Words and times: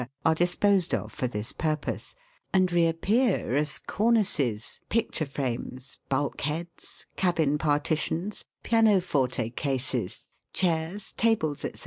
are 0.25 0.33
dis 0.33 0.55
posed 0.55 0.95
of 0.95 1.11
for 1.13 1.27
this 1.27 1.51
purpose, 1.53 2.15
and 2.51 2.71
reappear 2.71 3.55
as 3.55 3.77
cornices, 3.77 4.79
picture 4.89 5.27
frames, 5.27 5.99
bulk 6.09 6.41
heads, 6.41 7.05
cabin 7.15 7.59
partitions, 7.59 8.43
pianoforte 8.63 9.51
cases, 9.51 10.27
chairs, 10.53 11.11
tables, 11.11 11.59
&c. 11.61 11.71